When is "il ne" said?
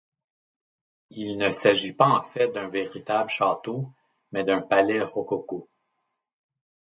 1.11-1.51